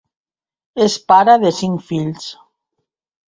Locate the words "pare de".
1.11-1.51